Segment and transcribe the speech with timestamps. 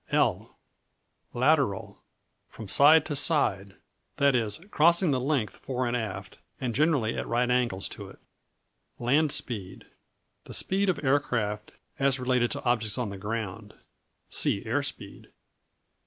[0.09, 0.57] L
[1.31, 2.01] Lateral
[2.47, 3.75] From side to side;
[4.17, 8.17] that is, crossing the length fore and aft, and generally at right angles to it.
[8.97, 9.85] Land speed
[10.45, 13.75] The speed of aircraft as related to objects on the ground.
[14.31, 15.31] See Air speed.